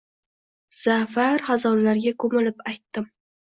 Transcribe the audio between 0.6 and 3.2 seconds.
Za’far xazonlarga ko’milib aytdim